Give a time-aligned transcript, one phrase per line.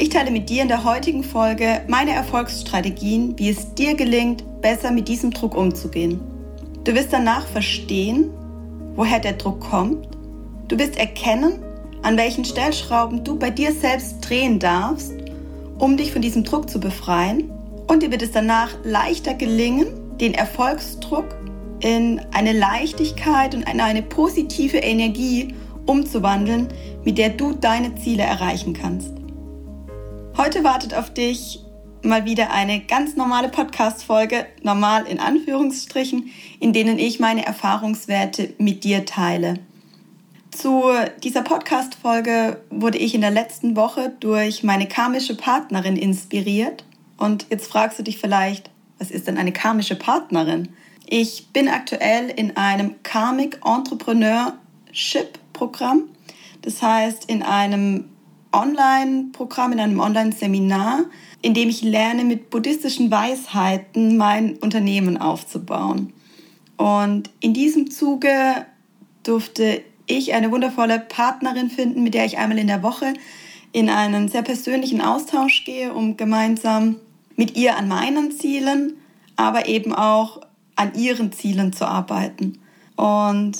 [0.00, 4.92] Ich teile mit dir in der heutigen Folge meine Erfolgsstrategien, wie es dir gelingt, besser
[4.92, 6.20] mit diesem Druck umzugehen.
[6.84, 8.30] Du wirst danach verstehen,
[8.94, 10.06] woher der Druck kommt.
[10.68, 11.54] Du wirst erkennen,
[12.02, 15.14] an welchen Stellschrauben du bei dir selbst drehen darfst,
[15.80, 17.50] um dich von diesem Druck zu befreien.
[17.88, 19.88] Und dir wird es danach leichter gelingen,
[20.20, 21.26] den Erfolgsdruck
[21.80, 25.56] in eine Leichtigkeit und in eine positive Energie
[25.86, 26.68] umzuwandeln,
[27.04, 29.17] mit der du deine Ziele erreichen kannst.
[30.40, 31.58] Heute wartet auf dich
[32.04, 36.30] mal wieder eine ganz normale Podcast-Folge, normal in Anführungsstrichen,
[36.60, 39.54] in denen ich meine Erfahrungswerte mit dir teile.
[40.52, 40.84] Zu
[41.24, 46.84] dieser Podcast-Folge wurde ich in der letzten Woche durch meine karmische Partnerin inspiriert.
[47.16, 50.68] Und jetzt fragst du dich vielleicht, was ist denn eine karmische Partnerin?
[51.04, 56.04] Ich bin aktuell in einem Karmic Entrepreneurship Programm.
[56.62, 58.04] Das heißt, in einem
[58.52, 61.04] Online-Programm, in einem Online-Seminar,
[61.42, 66.12] in dem ich lerne, mit buddhistischen Weisheiten mein Unternehmen aufzubauen.
[66.76, 68.66] Und in diesem Zuge
[69.22, 73.14] durfte ich eine wundervolle Partnerin finden, mit der ich einmal in der Woche
[73.72, 76.96] in einen sehr persönlichen Austausch gehe, um gemeinsam
[77.36, 78.94] mit ihr an meinen Zielen,
[79.36, 80.40] aber eben auch
[80.74, 82.58] an ihren Zielen zu arbeiten.
[82.96, 83.52] Und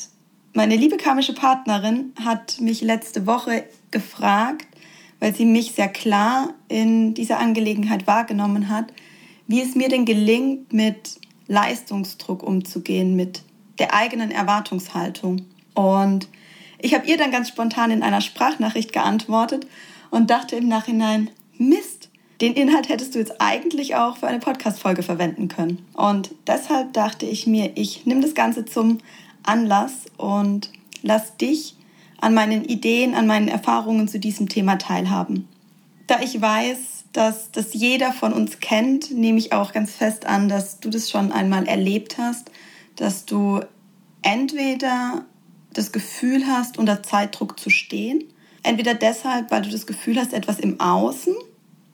[0.55, 4.67] meine liebe karmische Partnerin hat mich letzte Woche gefragt,
[5.21, 8.93] weil sie mich sehr klar in dieser Angelegenheit wahrgenommen hat,
[9.47, 13.43] wie es mir denn gelingt, mit Leistungsdruck umzugehen, mit
[13.79, 15.47] der eigenen Erwartungshaltung.
[15.75, 16.29] Und
[16.79, 19.67] ich habe ihr dann ganz spontan in einer Sprachnachricht geantwortet
[20.11, 22.09] und dachte im Nachhinein, Mist,
[22.41, 25.85] den Inhalt hättest du jetzt eigentlich auch für eine Podcast-Folge verwenden können.
[25.95, 28.99] Und deshalb dachte ich mir, ich nehme das Ganze zum
[29.43, 30.71] Anlass und
[31.03, 31.75] lass dich
[32.21, 35.49] an meinen Ideen, an meinen Erfahrungen zu diesem Thema teilhaben.
[36.07, 40.49] Da ich weiß, dass das jeder von uns kennt, nehme ich auch ganz fest an,
[40.49, 42.51] dass du das schon einmal erlebt hast,
[42.97, 43.61] dass du
[44.23, 45.25] entweder
[45.73, 48.25] das Gefühl hast, unter Zeitdruck zu stehen,
[48.63, 51.35] entweder deshalb, weil du das Gefühl hast, etwas im Außen,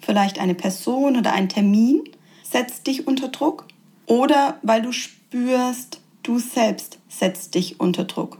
[0.00, 2.02] vielleicht eine Person oder ein Termin,
[2.42, 3.66] setzt dich unter Druck,
[4.06, 8.38] oder weil du spürst, du selbst setzt dich unter Druck.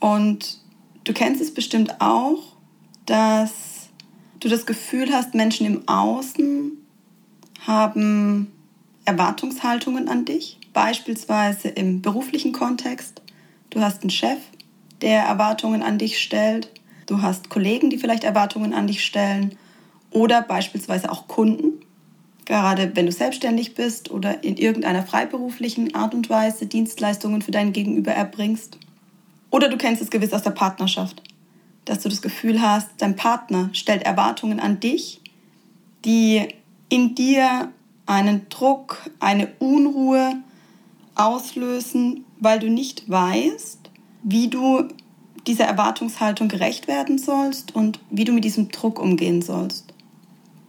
[0.00, 0.58] Und
[1.06, 2.42] Du kennst es bestimmt auch,
[3.06, 3.90] dass
[4.40, 6.72] du das Gefühl hast, Menschen im Außen
[7.64, 8.50] haben
[9.04, 13.22] Erwartungshaltungen an dich, beispielsweise im beruflichen Kontext.
[13.70, 14.38] Du hast einen Chef,
[15.00, 16.72] der Erwartungen an dich stellt.
[17.06, 19.56] Du hast Kollegen, die vielleicht Erwartungen an dich stellen.
[20.10, 21.84] Oder beispielsweise auch Kunden,
[22.46, 27.72] gerade wenn du selbstständig bist oder in irgendeiner freiberuflichen Art und Weise Dienstleistungen für dein
[27.72, 28.80] Gegenüber erbringst.
[29.56, 31.22] Oder du kennst es gewiss aus der Partnerschaft,
[31.86, 35.22] dass du das Gefühl hast, dein Partner stellt Erwartungen an dich,
[36.04, 36.46] die
[36.90, 37.72] in dir
[38.04, 40.34] einen Druck, eine Unruhe
[41.14, 43.78] auslösen, weil du nicht weißt,
[44.24, 44.88] wie du
[45.46, 49.94] dieser Erwartungshaltung gerecht werden sollst und wie du mit diesem Druck umgehen sollst.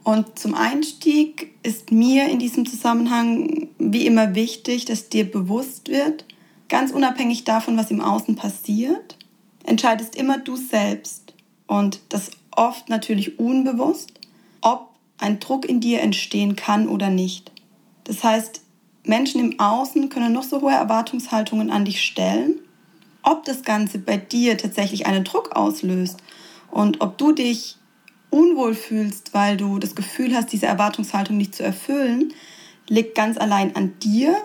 [0.02, 6.24] Und zum Einstieg ist mir in diesem Zusammenhang wie immer wichtig, dass dir bewusst wird,
[6.68, 9.16] Ganz unabhängig davon, was im Außen passiert,
[9.64, 11.34] entscheidest immer du selbst
[11.66, 14.12] und das oft natürlich unbewusst,
[14.60, 17.52] ob ein Druck in dir entstehen kann oder nicht.
[18.04, 18.62] Das heißt,
[19.04, 22.60] Menschen im Außen können noch so hohe Erwartungshaltungen an dich stellen,
[23.22, 26.18] ob das Ganze bei dir tatsächlich einen Druck auslöst
[26.70, 27.76] und ob du dich
[28.30, 32.34] unwohl fühlst, weil du das Gefühl hast, diese Erwartungshaltung nicht zu erfüllen,
[32.88, 34.36] liegt ganz allein an dir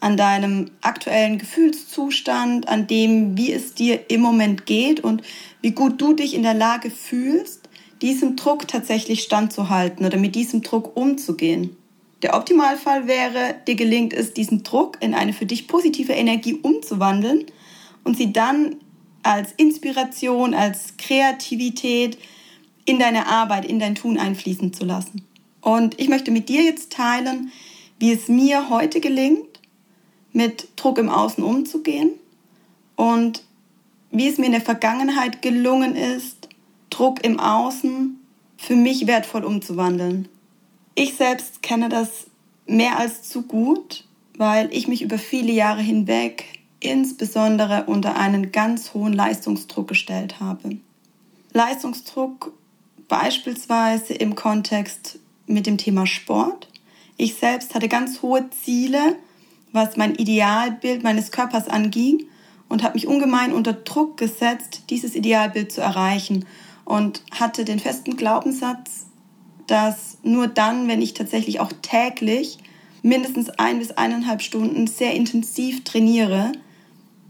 [0.00, 5.22] an deinem aktuellen Gefühlszustand, an dem, wie es dir im Moment geht und
[5.60, 7.68] wie gut du dich in der Lage fühlst,
[8.00, 11.76] diesem Druck tatsächlich standzuhalten oder mit diesem Druck umzugehen.
[12.22, 17.46] Der Optimalfall wäre, dir gelingt es, diesen Druck in eine für dich positive Energie umzuwandeln
[18.04, 18.76] und sie dann
[19.22, 22.18] als Inspiration, als Kreativität
[22.84, 25.24] in deine Arbeit, in dein Tun einfließen zu lassen.
[25.60, 27.52] Und ich möchte mit dir jetzt teilen,
[27.98, 29.57] wie es mir heute gelingt,
[30.38, 32.12] mit Druck im Außen umzugehen
[32.94, 33.42] und
[34.12, 36.48] wie es mir in der Vergangenheit gelungen ist,
[36.90, 38.16] Druck im Außen
[38.56, 40.28] für mich wertvoll umzuwandeln.
[40.94, 42.28] Ich selbst kenne das
[42.66, 44.04] mehr als zu gut,
[44.36, 46.44] weil ich mich über viele Jahre hinweg
[46.78, 50.76] insbesondere unter einen ganz hohen Leistungsdruck gestellt habe.
[51.52, 52.52] Leistungsdruck
[53.08, 55.18] beispielsweise im Kontext
[55.48, 56.68] mit dem Thema Sport.
[57.16, 59.16] Ich selbst hatte ganz hohe Ziele,
[59.72, 62.24] was mein Idealbild meines Körpers anging
[62.68, 66.44] und habe mich ungemein unter Druck gesetzt, dieses Idealbild zu erreichen
[66.84, 69.06] und hatte den festen Glaubenssatz,
[69.66, 72.58] dass nur dann, wenn ich tatsächlich auch täglich
[73.02, 76.52] mindestens ein bis eineinhalb Stunden sehr intensiv trainiere,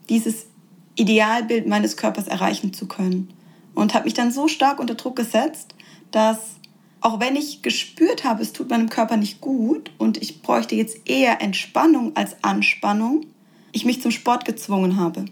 [0.08, 0.46] dieses
[0.94, 3.32] Idealbild meines Körpers erreichen zu können.
[3.74, 5.74] Und habe mich dann so stark unter Druck gesetzt,
[6.10, 6.57] dass
[7.00, 11.08] auch wenn ich gespürt habe, es tut meinem Körper nicht gut und ich bräuchte jetzt
[11.08, 13.26] eher Entspannung als Anspannung,
[13.72, 15.26] ich mich zum Sport gezwungen habe.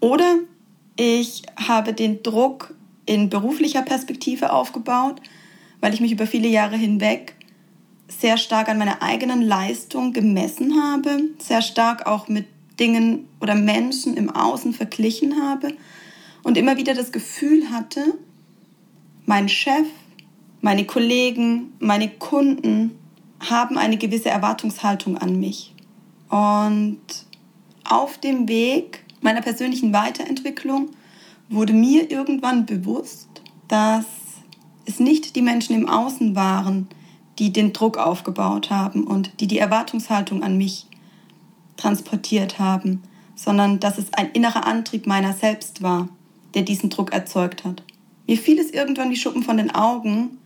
[0.00, 0.38] Oder
[0.96, 2.74] ich habe den Druck
[3.06, 5.20] in beruflicher Perspektive aufgebaut,
[5.80, 7.36] weil ich mich über viele Jahre hinweg
[8.08, 12.46] sehr stark an meiner eigenen Leistung gemessen habe, sehr stark auch mit
[12.78, 15.74] Dingen oder Menschen im Außen verglichen habe
[16.42, 18.18] und immer wieder das Gefühl hatte,
[19.26, 19.86] mein Chef,
[20.64, 22.98] meine Kollegen, meine Kunden
[23.38, 25.74] haben eine gewisse Erwartungshaltung an mich.
[26.30, 27.02] Und
[27.84, 30.88] auf dem Weg meiner persönlichen Weiterentwicklung
[31.50, 33.28] wurde mir irgendwann bewusst,
[33.68, 34.06] dass
[34.86, 36.88] es nicht die Menschen im Außen waren,
[37.38, 40.86] die den Druck aufgebaut haben und die die Erwartungshaltung an mich
[41.76, 43.02] transportiert haben,
[43.34, 46.08] sondern dass es ein innerer Antrieb meiner selbst war,
[46.54, 47.82] der diesen Druck erzeugt hat.
[48.26, 50.38] Mir fiel es irgendwann wie Schuppen von den Augen,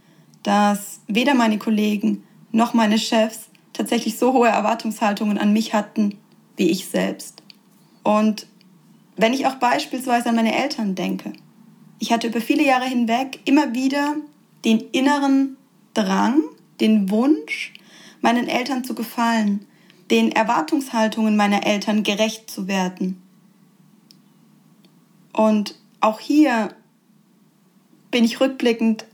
[0.42, 6.18] dass weder meine Kollegen noch meine Chefs tatsächlich so hohe Erwartungshaltungen an mich hatten
[6.56, 7.42] wie ich selbst.
[8.02, 8.46] Und
[9.16, 11.32] wenn ich auch beispielsweise an meine Eltern denke,
[11.98, 14.16] ich hatte über viele Jahre hinweg immer wieder
[14.64, 15.56] den inneren
[15.94, 16.42] Drang,
[16.80, 17.74] den Wunsch,
[18.20, 19.66] meinen Eltern zu gefallen,
[20.10, 23.22] den Erwartungshaltungen meiner Eltern gerecht zu werden.
[25.32, 26.74] Und auch hier
[28.10, 29.04] bin ich rückblickend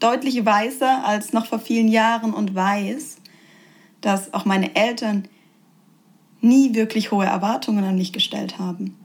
[0.00, 3.18] deutlich weiser als noch vor vielen Jahren und weiß,
[4.00, 5.28] dass auch meine Eltern
[6.40, 8.96] nie wirklich hohe Erwartungen an mich gestellt haben.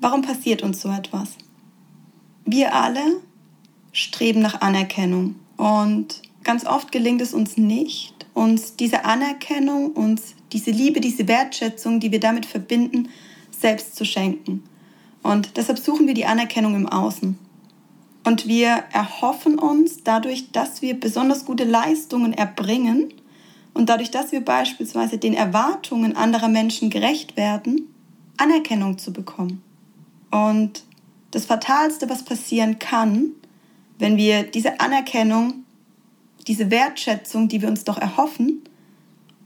[0.00, 1.36] Warum passiert uns so etwas?
[2.44, 3.20] Wir alle
[3.92, 10.70] streben nach Anerkennung und ganz oft gelingt es uns nicht, uns diese Anerkennung, uns diese
[10.70, 13.08] Liebe, diese Wertschätzung, die wir damit verbinden,
[13.50, 14.62] selbst zu schenken.
[15.22, 17.38] Und deshalb suchen wir die Anerkennung im Außen.
[18.26, 23.14] Und wir erhoffen uns dadurch, dass wir besonders gute Leistungen erbringen
[23.72, 27.86] und dadurch, dass wir beispielsweise den Erwartungen anderer Menschen gerecht werden,
[28.36, 29.62] Anerkennung zu bekommen.
[30.32, 30.82] Und
[31.30, 33.30] das Fatalste, was passieren kann,
[34.00, 35.64] wenn wir diese Anerkennung,
[36.48, 38.64] diese Wertschätzung, die wir uns doch erhoffen,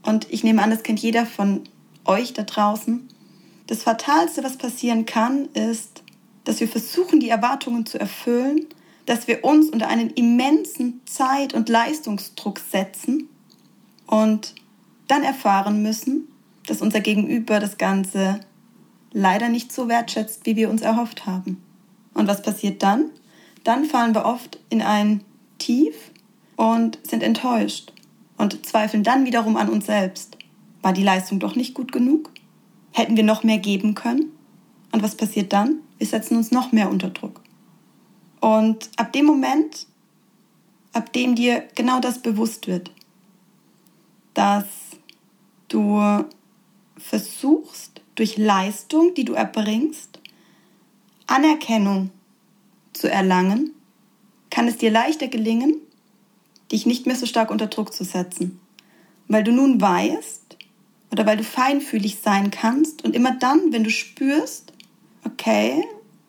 [0.01, 1.65] und ich nehme an, das kennt jeder von
[2.05, 3.07] euch da draußen,
[3.67, 6.00] das Fatalste, was passieren kann, ist,
[6.43, 8.65] dass wir versuchen, die Erwartungen zu erfüllen,
[9.05, 13.29] dass wir uns unter einen immensen Zeit- und Leistungsdruck setzen
[14.07, 14.55] und
[15.07, 16.27] dann erfahren müssen,
[16.67, 18.39] dass unser Gegenüber das Ganze
[19.11, 21.61] leider nicht so wertschätzt, wie wir uns erhofft haben.
[22.13, 23.05] Und was passiert dann?
[23.63, 25.23] Dann fallen wir oft in ein
[25.57, 25.95] Tief
[26.55, 27.93] und sind enttäuscht
[28.37, 30.37] und zweifeln dann wiederum an uns selbst.
[30.81, 32.31] War die Leistung doch nicht gut genug?
[32.91, 34.31] Hätten wir noch mehr geben können?
[34.91, 35.79] Und was passiert dann?
[36.01, 37.41] Wir setzen uns noch mehr unter Druck.
[38.39, 39.85] Und ab dem Moment,
[40.93, 42.89] ab dem dir genau das bewusst wird,
[44.33, 44.65] dass
[45.67, 46.25] du
[46.97, 50.19] versuchst, durch Leistung, die du erbringst,
[51.27, 52.09] Anerkennung
[52.93, 53.75] zu erlangen,
[54.49, 55.75] kann es dir leichter gelingen,
[56.71, 58.59] dich nicht mehr so stark unter Druck zu setzen.
[59.27, 60.57] Weil du nun weißt
[61.11, 64.70] oder weil du feinfühlig sein kannst und immer dann, wenn du spürst,
[65.25, 65.83] okay,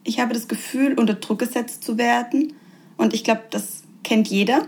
[0.05, 2.55] ich habe das Gefühl, unter Druck gesetzt zu werden
[2.97, 4.67] und ich glaube, das kennt jeder.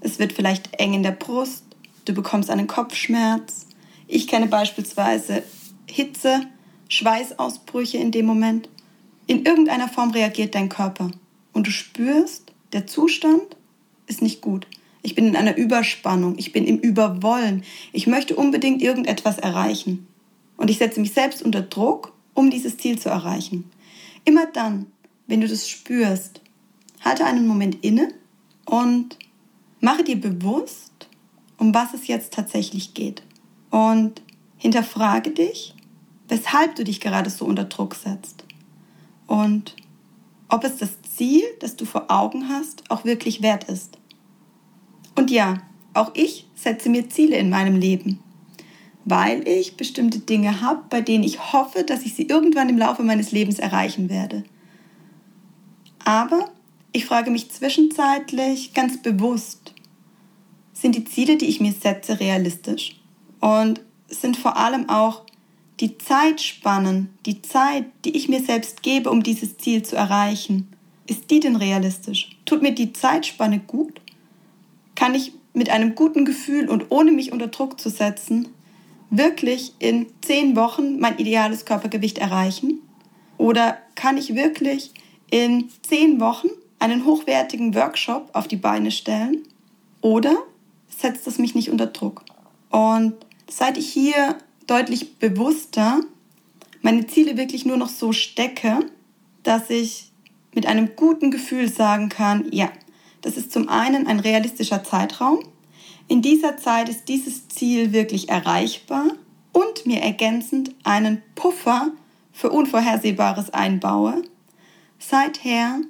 [0.00, 1.64] Es wird vielleicht eng in der Brust,
[2.04, 3.66] du bekommst einen Kopfschmerz.
[4.06, 5.42] Ich kenne beispielsweise
[5.86, 6.42] Hitze,
[6.88, 8.68] Schweißausbrüche in dem Moment.
[9.26, 11.10] In irgendeiner Form reagiert dein Körper
[11.52, 13.56] und du spürst, der Zustand
[14.06, 14.66] ist nicht gut.
[15.02, 17.62] Ich bin in einer Überspannung, ich bin im Überwollen.
[17.92, 20.06] Ich möchte unbedingt irgendetwas erreichen.
[20.56, 23.70] Und ich setze mich selbst unter Druck, um dieses Ziel zu erreichen.
[24.24, 24.86] Immer dann,
[25.26, 26.40] wenn du das spürst,
[27.00, 28.08] halte einen Moment inne
[28.66, 29.18] und
[29.80, 31.08] mache dir bewusst,
[31.58, 33.22] um was es jetzt tatsächlich geht.
[33.70, 34.22] Und
[34.56, 35.74] hinterfrage dich,
[36.28, 38.44] weshalb du dich gerade so unter Druck setzt.
[39.26, 39.76] Und
[40.48, 43.98] ob es das Ziel, das du vor Augen hast, auch wirklich wert ist.
[45.16, 45.62] Und ja,
[45.92, 48.20] auch ich setze mir Ziele in meinem Leben,
[49.04, 53.02] weil ich bestimmte Dinge habe, bei denen ich hoffe, dass ich sie irgendwann im Laufe
[53.02, 54.44] meines Lebens erreichen werde.
[56.04, 56.50] Aber
[56.92, 59.74] ich frage mich zwischenzeitlich ganz bewusst,
[60.72, 63.00] sind die Ziele, die ich mir setze, realistisch?
[63.40, 65.22] Und sind vor allem auch
[65.80, 70.68] die Zeitspannen, die Zeit, die ich mir selbst gebe, um dieses Ziel zu erreichen,
[71.06, 72.36] ist die denn realistisch?
[72.44, 74.00] Tut mir die Zeitspanne gut?
[74.94, 78.48] Kann ich mit einem guten Gefühl und ohne mich unter Druck zu setzen,
[79.16, 82.80] wirklich in zehn Wochen mein ideales Körpergewicht erreichen?
[83.38, 84.92] Oder kann ich wirklich
[85.30, 89.42] in zehn Wochen einen hochwertigen Workshop auf die Beine stellen?
[90.00, 90.36] Oder
[90.88, 92.24] setzt es mich nicht unter Druck?
[92.70, 93.14] Und
[93.48, 96.00] seit ich hier deutlich bewusster
[96.82, 98.80] meine Ziele wirklich nur noch so stecke,
[99.42, 100.10] dass ich
[100.54, 102.70] mit einem guten Gefühl sagen kann, ja,
[103.22, 105.40] das ist zum einen ein realistischer Zeitraum.
[106.08, 109.06] In dieser Zeit ist dieses Ziel wirklich erreichbar
[109.52, 111.92] und mir ergänzend einen Puffer
[112.32, 114.22] für Unvorhersehbares einbaue.
[114.98, 115.80] Seither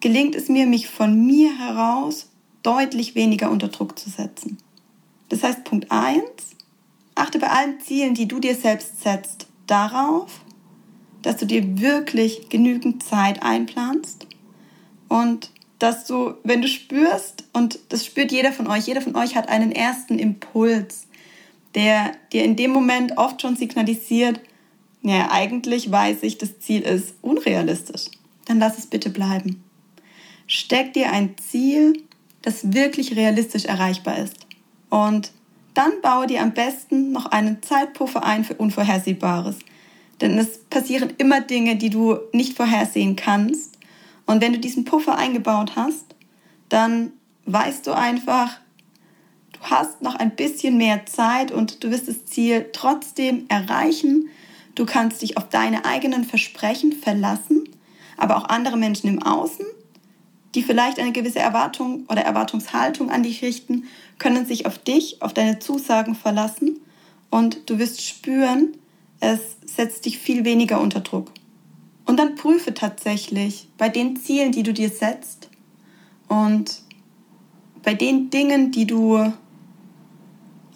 [0.00, 2.28] gelingt es mir, mich von mir heraus
[2.62, 4.58] deutlich weniger unter Druck zu setzen.
[5.28, 6.22] Das heißt, Punkt 1,
[7.14, 10.40] achte bei allen Zielen, die du dir selbst setzt, darauf,
[11.22, 14.26] dass du dir wirklich genügend Zeit einplanst
[15.08, 19.36] und dass du, wenn du spürst, und das spürt jeder von euch, jeder von euch
[19.36, 21.06] hat einen ersten Impuls,
[21.74, 24.40] der dir in dem Moment oft schon signalisiert,
[25.02, 28.06] ja, eigentlich weiß ich, das Ziel ist unrealistisch.
[28.46, 29.62] Dann lass es bitte bleiben.
[30.46, 32.02] Steck dir ein Ziel,
[32.42, 34.46] das wirklich realistisch erreichbar ist.
[34.88, 35.30] Und
[35.74, 39.56] dann baue dir am besten noch einen Zeitpuffer ein für Unvorhersehbares.
[40.20, 43.75] Denn es passieren immer Dinge, die du nicht vorhersehen kannst.
[44.26, 46.14] Und wenn du diesen Puffer eingebaut hast,
[46.68, 47.12] dann
[47.46, 48.58] weißt du einfach,
[49.52, 54.28] du hast noch ein bisschen mehr Zeit und du wirst das Ziel trotzdem erreichen.
[54.74, 57.68] Du kannst dich auf deine eigenen Versprechen verlassen,
[58.16, 59.64] aber auch andere Menschen im Außen,
[60.54, 63.84] die vielleicht eine gewisse Erwartung oder Erwartungshaltung an dich richten,
[64.18, 66.80] können sich auf dich, auf deine Zusagen verlassen
[67.30, 68.76] und du wirst spüren,
[69.20, 71.30] es setzt dich viel weniger unter Druck.
[72.06, 75.50] Und dann prüfe tatsächlich bei den Zielen, die du dir setzt
[76.28, 76.82] und
[77.82, 79.32] bei den Dingen, die du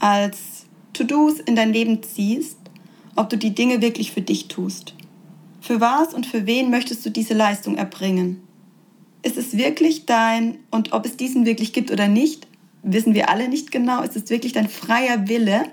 [0.01, 2.59] als To-Dos in dein Leben ziehst,
[3.17, 4.95] ob du die Dinge wirklich für dich tust.
[5.61, 8.43] Für was und für wen möchtest du diese Leistung erbringen?
[9.23, 12.49] Ist es wirklich dein, und ob es diesen wirklich gibt oder nicht,
[12.83, 15.65] wissen wir alle nicht genau, ist es wirklich dein freier Wille,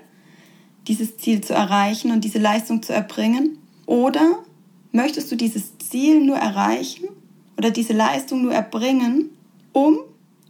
[0.86, 3.58] dieses Ziel zu erreichen und diese Leistung zu erbringen?
[3.86, 4.42] Oder
[4.92, 7.08] möchtest du dieses Ziel nur erreichen
[7.56, 9.30] oder diese Leistung nur erbringen,
[9.72, 9.98] um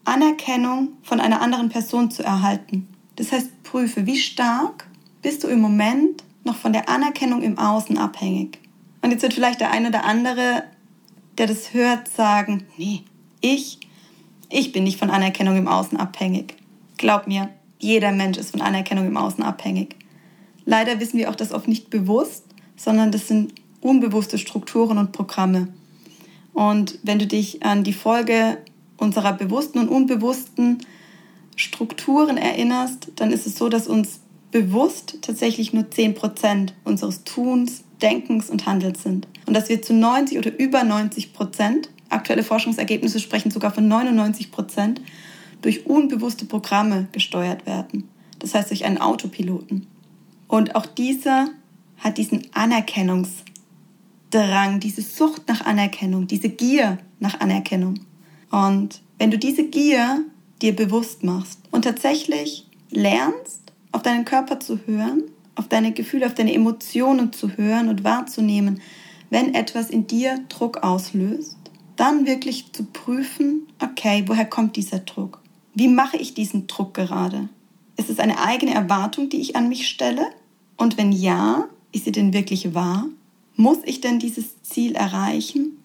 [0.04, 2.88] Anerkennung von einer anderen Person zu erhalten?
[3.16, 4.86] Das heißt, prüfe, wie stark
[5.22, 8.58] bist du im Moment noch von der Anerkennung im Außen abhängig?
[9.02, 10.64] Und jetzt wird vielleicht der eine oder andere,
[11.36, 13.02] der das hört, sagen, nee,
[13.40, 13.80] ich,
[14.50, 16.56] ich bin nicht von Anerkennung im Außen abhängig.
[16.96, 19.96] Glaub mir, jeder Mensch ist von Anerkennung im Außen abhängig.
[20.64, 22.44] Leider wissen wir auch das oft nicht bewusst,
[22.76, 25.68] sondern das sind unbewusste Strukturen und Programme.
[26.52, 28.58] Und wenn du dich an die Folge
[28.96, 30.78] unserer bewussten und unbewussten
[31.56, 34.20] Strukturen erinnerst, dann ist es so, dass uns
[34.50, 39.26] bewusst tatsächlich nur 10% unseres Tuns, Denkens und Handelns sind.
[39.46, 44.98] Und dass wir zu 90 oder über 90% aktuelle Forschungsergebnisse sprechen sogar von 99%
[45.62, 48.08] durch unbewusste Programme gesteuert werden.
[48.38, 49.86] Das heißt durch einen Autopiloten.
[50.46, 51.48] Und auch dieser
[51.98, 52.46] hat diesen
[54.34, 58.00] Anerkennungsdrang, diese Sucht nach Anerkennung, diese Gier nach Anerkennung.
[58.50, 60.24] Und wenn du diese Gier
[60.60, 66.34] dir bewusst machst und tatsächlich lernst, auf deinen Körper zu hören, auf deine Gefühle, auf
[66.34, 68.80] deine Emotionen zu hören und wahrzunehmen,
[69.30, 71.56] wenn etwas in dir Druck auslöst,
[71.96, 75.42] dann wirklich zu prüfen, okay, woher kommt dieser Druck?
[75.74, 77.48] Wie mache ich diesen Druck gerade?
[77.96, 80.26] Ist es eine eigene Erwartung, die ich an mich stelle?
[80.76, 83.06] Und wenn ja, ist sie denn wirklich wahr?
[83.60, 85.78] Muss ich denn dieses Ziel erreichen?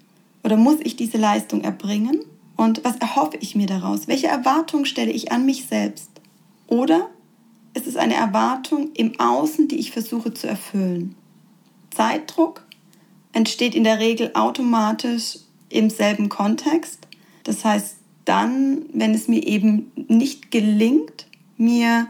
[0.44, 2.20] Oder muss ich diese Leistung erbringen?
[2.56, 4.08] Und was erhoffe ich mir daraus?
[4.08, 6.12] Welche Erwartung stelle ich an mich selbst?
[6.68, 7.10] Oder
[7.74, 11.16] ist es eine Erwartung im Außen, die ich versuche zu erfüllen?
[11.90, 12.64] Zeitdruck
[13.32, 15.40] entsteht in der Regel automatisch
[15.70, 17.08] im selben Kontext.
[17.44, 21.26] Das heißt, dann, wenn es mir eben nicht gelingt,
[21.58, 22.06] mir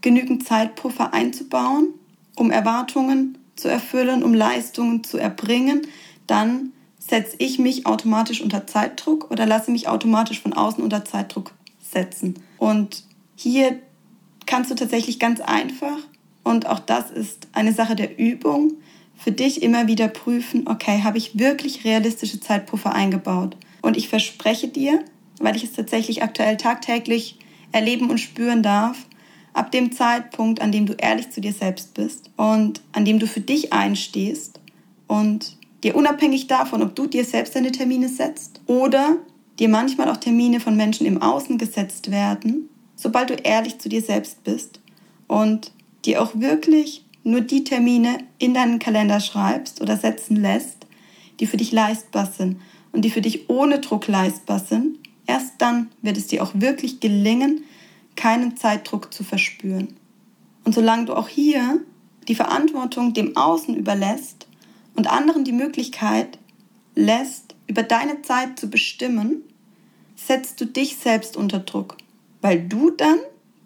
[0.00, 1.90] genügend Zeitpuffer einzubauen,
[2.34, 5.82] um Erwartungen zu erfüllen, um Leistungen zu erbringen,
[6.26, 11.52] dann setze ich mich automatisch unter Zeitdruck oder lasse mich automatisch von außen unter Zeitdruck
[11.80, 12.34] setzen.
[12.58, 13.04] Und
[13.36, 13.78] hier
[14.46, 15.98] kannst du tatsächlich ganz einfach,
[16.42, 18.74] und auch das ist eine Sache der Übung,
[19.16, 23.56] für dich immer wieder prüfen, okay, habe ich wirklich realistische Zeitpuffer eingebaut?
[23.82, 25.02] Und ich verspreche dir,
[25.40, 27.38] weil ich es tatsächlich aktuell tagtäglich
[27.72, 29.06] erleben und spüren darf,
[29.56, 33.26] ab dem Zeitpunkt, an dem du ehrlich zu dir selbst bist und an dem du
[33.26, 34.60] für dich einstehst
[35.06, 39.16] und dir unabhängig davon, ob du dir selbst deine Termine setzt oder
[39.58, 44.02] dir manchmal auch Termine von Menschen im Außen gesetzt werden, sobald du ehrlich zu dir
[44.02, 44.80] selbst bist
[45.26, 45.72] und
[46.04, 50.86] dir auch wirklich nur die Termine in deinen Kalender schreibst oder setzen lässt,
[51.40, 52.60] die für dich leistbar sind
[52.92, 57.00] und die für dich ohne Druck leistbar sind, erst dann wird es dir auch wirklich
[57.00, 57.64] gelingen,
[58.16, 59.96] keinen Zeitdruck zu verspüren.
[60.64, 61.80] Und solange du auch hier
[62.26, 64.48] die Verantwortung dem Außen überlässt
[64.94, 66.38] und anderen die Möglichkeit
[66.94, 69.42] lässt, über deine Zeit zu bestimmen,
[70.16, 71.96] setzt du dich selbst unter Druck,
[72.40, 73.18] weil du dann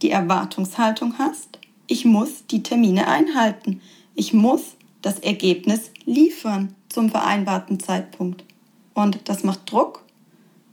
[0.03, 3.81] die Erwartungshaltung hast, ich muss die Termine einhalten,
[4.15, 8.45] ich muss das Ergebnis liefern zum vereinbarten Zeitpunkt.
[8.95, 10.05] Und das macht Druck.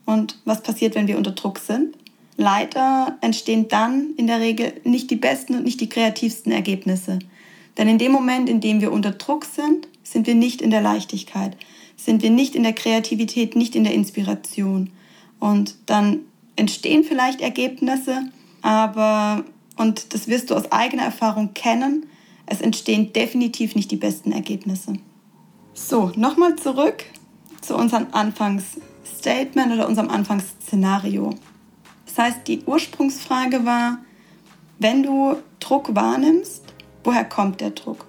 [0.06, 1.96] Und was passiert, wenn wir unter Druck sind?
[2.38, 7.18] Leider entstehen dann in der Regel nicht die besten und nicht die kreativsten Ergebnisse.
[7.78, 10.82] Denn in dem Moment, in dem wir unter Druck sind, sind wir nicht in der
[10.82, 11.58] Leichtigkeit,
[11.96, 14.92] sind wir nicht in der Kreativität, nicht in der Inspiration.
[15.40, 16.20] Und dann
[16.56, 18.30] entstehen vielleicht Ergebnisse,
[18.62, 19.44] aber,
[19.76, 22.06] und das wirst du aus eigener Erfahrung kennen,
[22.46, 24.94] es entstehen definitiv nicht die besten Ergebnisse.
[25.74, 27.04] So, nochmal zurück
[27.62, 31.32] zu unserem Anfangsstatement oder unserem Anfangsszenario.
[32.18, 34.00] Das heißt, die Ursprungsfrage war,
[34.80, 36.64] wenn du Druck wahrnimmst,
[37.04, 38.08] woher kommt der Druck?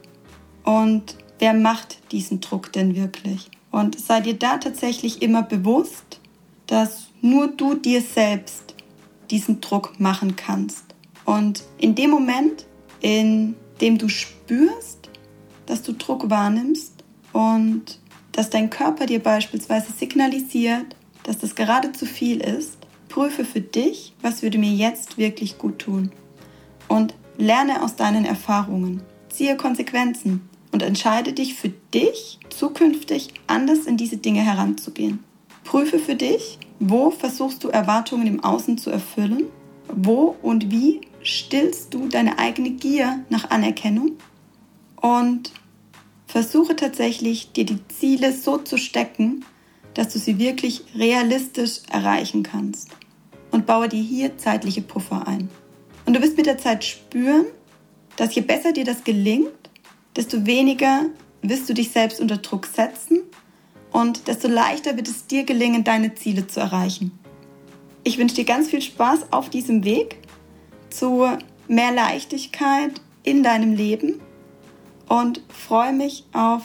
[0.65, 3.51] Und wer macht diesen Druck denn wirklich?
[3.71, 6.21] Und sei dir da tatsächlich immer bewusst,
[6.67, 8.75] dass nur du dir selbst
[9.31, 10.85] diesen Druck machen kannst.
[11.27, 12.65] Und in dem Moment,
[13.03, 15.11] in dem du spürst,
[15.67, 16.95] dass du Druck wahrnimmst
[17.35, 17.99] und
[18.33, 22.78] dass dein Körper dir beispielsweise signalisiert, dass das gerade zu viel ist,
[23.09, 26.13] Prüfe für dich, was würde mir jetzt wirklich gut tun.
[26.89, 29.03] Und lerne aus deinen Erfahrungen.
[29.29, 35.21] Ziehe Konsequenzen und entscheide dich für dich, zukünftig anders in diese Dinge heranzugehen.
[35.65, 39.45] Prüfe für dich, wo versuchst du Erwartungen im Außen zu erfüllen?
[39.89, 44.13] Wo und wie stillst du deine eigene Gier nach Anerkennung?
[45.01, 45.53] Und
[46.27, 49.45] versuche tatsächlich, dir die Ziele so zu stecken,
[49.99, 52.91] dass du sie wirklich realistisch erreichen kannst.
[53.51, 55.51] Und baue dir hier zeitliche Puffer ein.
[56.07, 57.47] Und du wirst mit der Zeit spüren,
[58.15, 59.51] dass je besser dir das gelingt,
[60.15, 61.07] desto weniger
[61.43, 63.23] wirst du dich selbst unter Druck setzen
[63.91, 67.11] und desto leichter wird es dir gelingen, deine Ziele zu erreichen.
[68.05, 70.19] Ich wünsche dir ganz viel Spaß auf diesem Weg
[70.91, 71.27] zu
[71.67, 72.93] mehr Leichtigkeit
[73.25, 74.21] in deinem Leben
[75.09, 76.63] und freue mich auf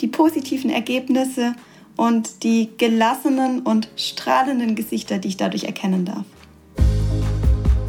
[0.00, 1.54] die positiven Ergebnisse
[1.98, 6.24] und die gelassenen und strahlenden Gesichter, die ich dadurch erkennen darf.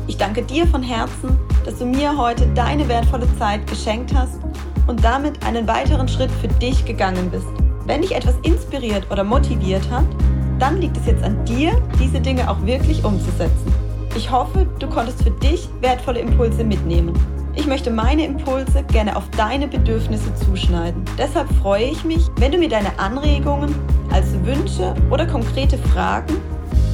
[0.08, 4.40] Ich danke dir von Herzen, dass du mir heute deine wertvolle Zeit geschenkt hast
[4.88, 7.46] und damit einen weiteren Schritt für dich gegangen bist.
[7.86, 10.08] Wenn dich etwas inspiriert oder motiviert hat,
[10.58, 13.72] dann liegt es jetzt an dir, diese Dinge auch wirklich umzusetzen.
[14.18, 17.14] Ich hoffe, du konntest für dich wertvolle Impulse mitnehmen.
[17.56, 21.04] Ich möchte meine Impulse gerne auf deine Bedürfnisse zuschneiden.
[21.18, 23.76] Deshalb freue ich mich, wenn du mir deine Anregungen
[24.12, 26.38] als Wünsche oder konkrete Fragen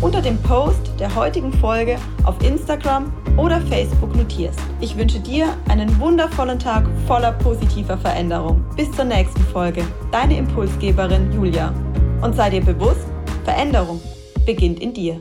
[0.02, 4.60] unter dem Post der heutigen Folge auf Instagram oder Facebook notierst.
[4.82, 8.64] Ich wünsche dir einen wundervollen Tag voller positiver Veränderung.
[8.76, 9.84] Bis zur nächsten Folge.
[10.12, 11.74] Deine Impulsgeberin Julia.
[12.22, 13.08] Und sei dir bewusst,
[13.44, 14.02] Veränderung
[14.46, 15.20] beginnt in dir.